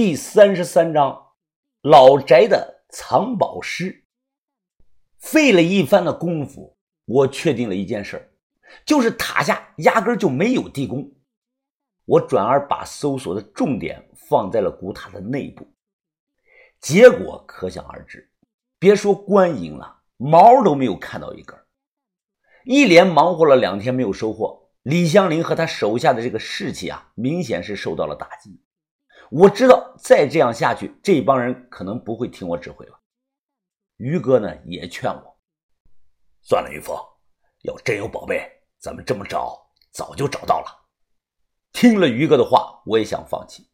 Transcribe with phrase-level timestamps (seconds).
[0.00, 1.32] 第三十三章，
[1.82, 4.04] 老宅的藏宝师。
[5.18, 8.32] 费了一番的功夫，我确定了一件事
[8.86, 11.10] 就是塔下压根就没有地宫。
[12.04, 15.66] 我转而把搜索的重点放在了古塔的内部，
[16.78, 18.30] 结果可想而知。
[18.78, 21.58] 别说观音了，毛都没有看到一根。
[22.64, 28.60] 一连忙活了两天没有收获，李香林和他手下的这个士气啊，明显是受到了打击。
[29.30, 32.98] 我知道再这样下去，这帮人可能不会听我指挥了。
[33.96, 35.38] 于哥呢也劝我，
[36.40, 36.96] 算了，于峰，
[37.62, 40.88] 要真有宝贝，咱们这么找早就找到了。
[41.72, 43.68] 听了于哥的话，我也想放弃，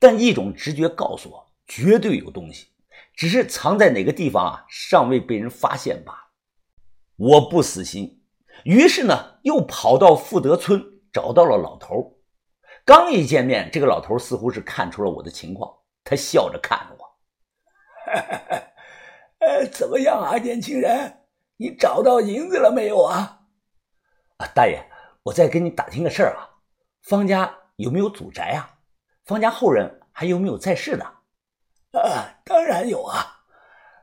[0.00, 2.68] 但一种直觉告诉我，绝对有东西，
[3.14, 6.18] 只是藏在哪个地方啊，尚未被人发现罢了。
[7.16, 8.24] 我不死心，
[8.64, 12.17] 于是呢又跑到富德村，找到了老头。
[12.88, 15.70] 刚一见面，这个老头似乎是看出了我的情况，
[16.02, 17.04] 他笑着看着我
[19.46, 21.26] ：“呃，怎么样啊，年轻人？
[21.58, 23.40] 你找到银子了没有啊
[24.40, 24.82] ？”“啊，大爷，
[25.24, 26.48] 我再跟你打听个事儿啊，
[27.02, 28.78] 方家有没有祖宅啊？
[29.26, 31.04] 方家后人还有没有在世的
[31.92, 33.42] ？”“啊，当然有啊，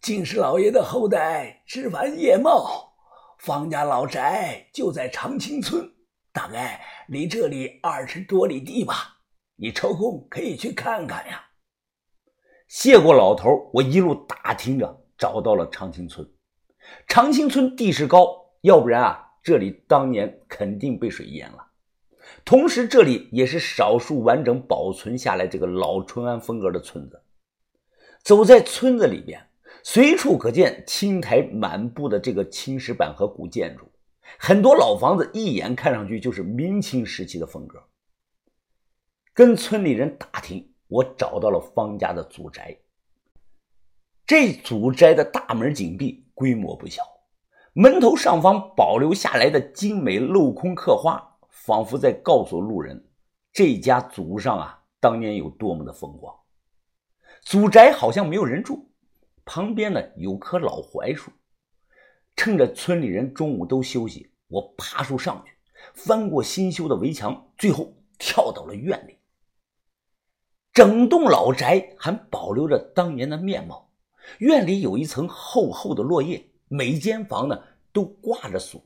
[0.00, 2.92] 金氏老爷的后代枝繁叶茂，
[3.38, 5.92] 方家老宅就在长青村。”
[6.38, 9.18] 大概离这里二十多里地吧，
[9.56, 11.44] 你抽空可以去看看呀。
[12.68, 16.24] 谢过老头，我一路打听着，找到了长青村。
[17.08, 21.58] 长青村地势高，要不然啊，这里当年肯定被水淹了。
[22.44, 27.20] 同时，这里也是少数完整保存下来这个老淳安风格的村子。
[28.22, 29.44] 走在村子里边，
[29.82, 33.87] 随处可见青苔满布的这个青石板和古建筑。
[34.36, 37.82] 很多老房子一眼看上去就是明清时期的风格。
[39.32, 42.76] 跟村里人打听，我找到了方家的祖宅。
[44.26, 47.02] 这祖宅的大门紧闭，规模不小，
[47.72, 53.08] 门头上方保留下来的精美镂空刻画，仿佛在告诉路人，
[53.52, 56.34] 这家祖上啊当年有多么的风光。
[57.42, 58.90] 祖宅好像没有人住，
[59.44, 61.30] 旁边呢有棵老槐树。
[62.38, 65.52] 趁着村里人中午都休息，我爬树上去，
[65.92, 69.16] 翻过新修的围墙，最后跳到了院里。
[70.72, 73.90] 整栋老宅还保留着当年的面貌。
[74.38, 77.60] 院里有一层厚厚的落叶，每间房呢
[77.92, 78.80] 都挂着锁。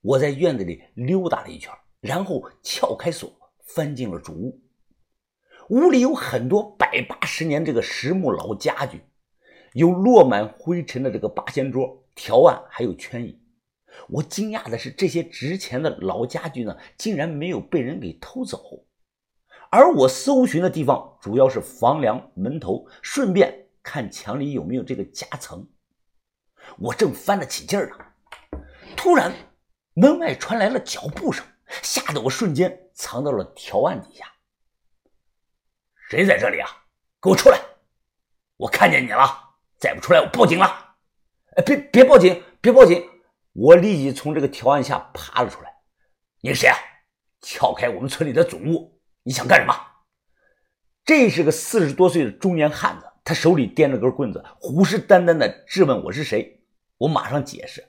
[0.00, 1.70] 我在院子里溜达了一圈，
[2.00, 3.30] 然后撬开锁，
[3.62, 4.58] 翻进了主屋。
[5.68, 9.02] 屋里有很多百八十年这个实木老家具，
[9.74, 12.00] 有落满灰尘的这个八仙桌。
[12.14, 13.40] 条案还有圈椅，
[14.08, 18.86] 我惊讶的是，这些值钱的老家具呢，竟然没有被人给偷走。
[19.70, 25.68] 而我搜寻的地方主要是房梁、门头，顺便看墙里有没有这个夹层。
[26.78, 28.58] 我正翻得起劲儿呢，
[28.96, 29.32] 突然
[29.94, 31.44] 门外传来了脚步声，
[31.82, 34.24] 吓得我瞬间藏到了条案底下。
[36.08, 36.68] 谁在这里啊？
[37.20, 37.58] 给我出来！
[38.56, 40.93] 我看见你了，再不出来我报警了。
[41.56, 43.00] 哎，别别报警，别报警！
[43.52, 45.72] 我立即从这个条案下爬了出来。
[46.40, 46.76] 你是谁啊？
[47.40, 49.72] 撬开我们村里的祖屋，你想干什么？
[51.04, 56.60] 这是个四十多岁的中年汉子，他手里掂着根棍子，虎视眈眈地质问我是谁。
[56.98, 57.80] 我马上解释：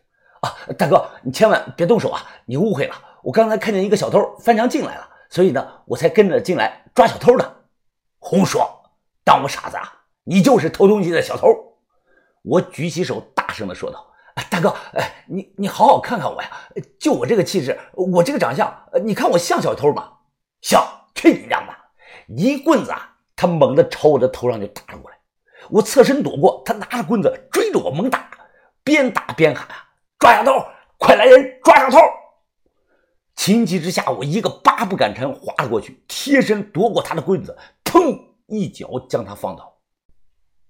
[0.42, 2.22] 啊，大哥，你千万别动手啊！
[2.46, 7.66] 你误会了，我刚才看见一个小偷翻墙进来了，所以呢，我才跟着进来抓小偷的。
[8.20, 8.70] 胡说！
[9.24, 9.92] 当我傻子啊？
[10.24, 11.48] 你就是偷东西的小偷！
[12.44, 13.31] 我举起手。
[13.56, 14.06] 声的说道
[14.52, 16.52] ：“大哥，哎，你你好好看看我呀！
[17.00, 18.72] 就我这个气质，我这个长相，
[19.04, 20.12] 你看我像小偷吗？
[20.62, 20.84] 像！
[21.16, 21.74] 去你娘的！
[22.28, 23.16] 一棍子啊！
[23.38, 25.18] 他猛地朝我的头上就打了过来。
[25.70, 28.30] 我侧身躲过，他拿着棍子追着我猛打，
[28.84, 29.76] 边打边喊啊
[30.20, 30.66] ：‘抓小偷！
[30.98, 31.98] 快来人，抓小偷！’
[33.36, 38.20] 情急之下，我一个八步赶蝉，滑了过去，贴身夺过他的棍子，砰！
[38.48, 39.78] 一脚将他放倒。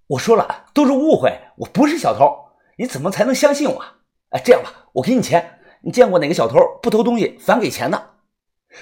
[0.08, 2.44] 我说了，都是误会，我不是小偷。”
[2.78, 3.86] 你怎么才能相信我？
[4.30, 5.60] 哎，这样吧，我给你钱。
[5.82, 8.16] 你见过哪个小偷不偷东西反给钱的？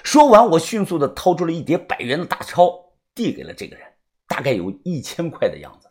[0.03, 3.85] 说完，我迅速的掏出了一叠百元的大钞，递给了这个人，
[4.27, 5.89] 大概有一千块的样子。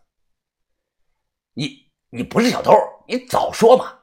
[1.54, 2.72] 你你不是小偷，
[3.06, 3.99] 你早说嘛！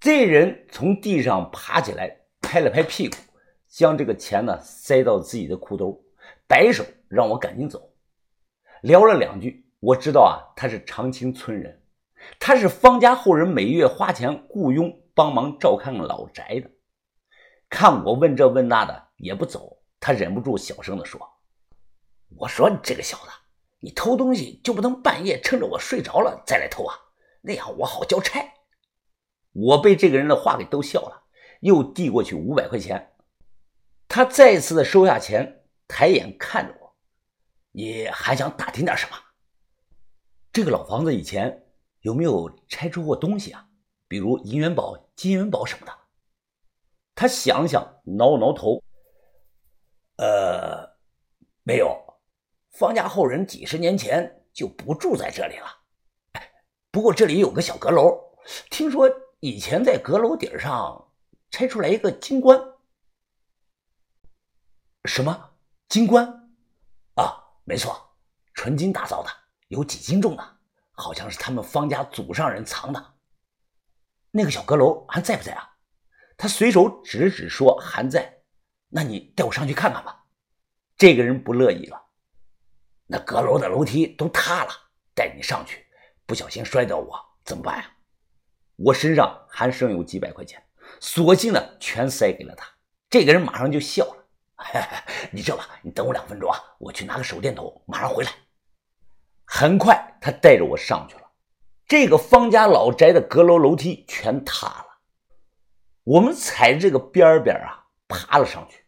[0.00, 3.16] 这人从地上爬起来，拍了拍屁股，
[3.68, 6.02] 将这个钱呢塞到自己的裤兜，
[6.48, 7.92] 摆手让我赶紧走。
[8.82, 11.82] 聊了两句，我知道啊，他是长青村人。
[12.38, 16.70] 他是方家后人，每月花钱雇佣帮忙照看老宅的。
[17.68, 21.20] 看我问这问那的也不走，他忍不住小声的说
[22.38, 23.28] ：“我说你这个小子
[23.80, 26.94] 你偷东西就不能半夜趁着我睡着了再来偷啊？
[27.42, 28.54] 那样我好交差。
[29.52, 31.24] 我被这个人的话给逗笑了，
[31.60, 33.14] 又递过去五百块钱。
[34.08, 36.96] 他再次的收下钱，抬眼看着我
[37.72, 39.16] ：“你还想打听点什么？
[40.52, 41.65] 这个老房子以前
[42.00, 43.68] 有没有拆出过东西啊？
[44.08, 45.92] 比如银元宝、金元宝什么的？”
[47.14, 48.82] 他想想，挠挠头
[50.18, 50.96] ：“呃，
[51.62, 52.02] 没有。”
[52.70, 55.66] 方家后人几十年前就不住在这里了，
[56.90, 58.36] 不过这里有个小阁楼，
[58.70, 59.10] 听说
[59.40, 61.10] 以前在阁楼顶上
[61.50, 62.74] 拆出来一个金棺。
[65.06, 65.54] 什么
[65.88, 66.50] 金棺？
[67.14, 68.14] 啊，没错，
[68.52, 69.30] 纯金打造的，
[69.68, 70.55] 有几斤重呢？
[70.96, 73.14] 好像是他们方家祖上人藏的。
[74.32, 75.70] 那个小阁楼还在不在啊？
[76.36, 78.42] 他随手指指说还在。
[78.88, 80.24] 那你带我上去看看吧。
[80.96, 82.02] 这个人不乐意了。
[83.06, 84.72] 那阁楼的楼梯都塌了，
[85.14, 85.86] 带你上去，
[86.26, 87.92] 不小心摔倒我怎么办呀？
[88.76, 90.62] 我身上还剩有几百块钱，
[91.00, 92.66] 索性呢全塞给了他。
[93.08, 94.28] 这个人马上就笑了
[95.32, 98.32] ：“你这吧，你等我两分钟啊，我去拿个手电筒，马上回来。”
[99.46, 101.22] 很快，他带着我上去了。
[101.86, 104.86] 这个方家老宅的阁楼楼梯全塌了，
[106.02, 108.84] 我们踩着这个边边啊爬了上去。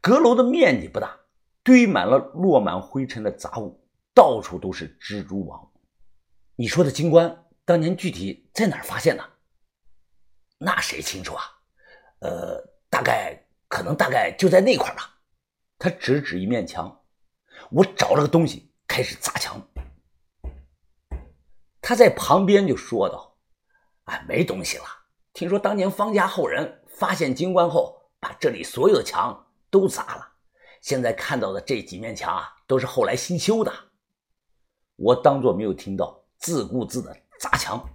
[0.00, 1.16] 阁楼的面积不大。
[1.62, 5.72] 堆满了落满灰尘的杂物，到处都是蜘蛛网。
[6.56, 9.24] 你说的金棺当年具体在哪儿发现的？
[10.58, 11.44] 那谁清楚啊？
[12.18, 15.18] 呃，大概可能大概就在那块吧。
[15.78, 17.00] 他指指一面墙，
[17.70, 19.58] 我找了个东西开始砸墙。
[21.86, 23.36] 他在旁边就说道
[24.08, 24.84] ：“哎，没东西了。
[25.34, 30.26] 听说当年方家后人发现金棺后，把这里所有的墙都砸了。”
[30.80, 33.70] 现在看到的这几面墙啊，都是后来新修的。
[34.96, 37.86] 我当作没有听到，自顾自的砸墙。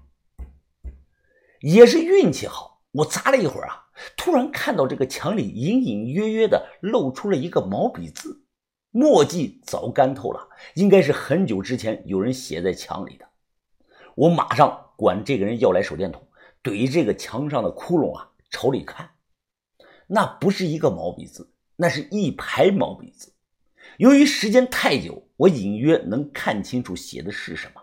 [1.62, 8.46] 也是运气好，我砸了一会儿啊，突然看到这个墙里隐隐约约的露出了一个毛笔字，
[8.92, 13.28] 墨迹早干透了，应该是很久之前有人写在墙里的。
[14.20, 16.28] 我马上管这个人要来手电筒，
[16.62, 19.12] 怼这个墙上的窟窿啊，朝里看，
[20.08, 21.54] 那不是一个毛笔字。
[21.78, 23.32] 那是一排毛笔字，
[23.96, 27.82] 由于时间太久，我隐约能看清楚写的是什么。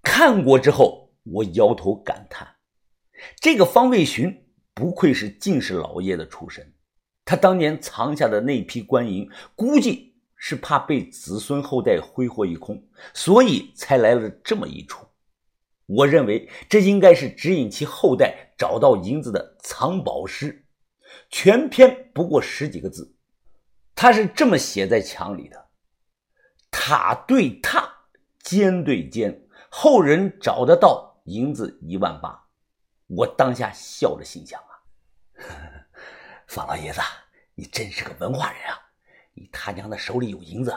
[0.00, 2.56] 看过之后，我摇头感叹：
[3.38, 6.72] 这个方卫寻不愧是进士老爷的出身，
[7.26, 10.11] 他当年藏下的那批官银，估计
[10.44, 12.84] 是怕被子孙后代挥霍一空，
[13.14, 15.06] 所以才来了这么一出。
[15.86, 20.66] 我认为这应该是指引其后代找到银子的藏宝诗。
[21.30, 23.16] 全篇不过十几个字，
[23.94, 25.68] 他是这么写在墙里的
[26.72, 27.88] ：“塔对塔，
[28.42, 32.48] 尖对尖，后人找得到银子一万八。”
[33.06, 34.82] 我当下笑着心想啊，
[36.48, 37.00] 方老爷子，
[37.54, 38.81] 你真是个文化人啊！
[39.34, 40.76] 你他娘的手里有银子，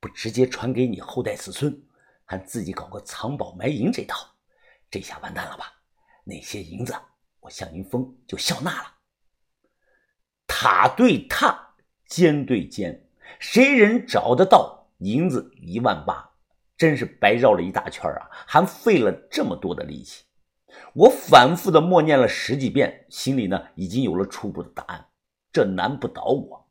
[0.00, 1.82] 不直接传给你后代子孙，
[2.24, 4.26] 还自己搞个藏宝埋银这套，
[4.90, 5.72] 这下完蛋了吧？
[6.24, 6.94] 那些银子，
[7.40, 8.94] 我向云峰就笑纳了。
[10.46, 11.74] 塔对塔，
[12.06, 13.08] 尖对尖，
[13.38, 16.30] 谁人找得到银子一万八？
[16.76, 20.24] 真是白绕了一大圈啊，还费了这么多的力气。
[20.92, 25.08] 我反复的默念了十几遍，心里呢已经有了初步的答案。
[25.50, 26.65] 这难不倒我。